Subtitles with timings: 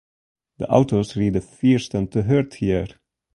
[0.61, 2.89] De auto's riede fiersten te hurd hjir.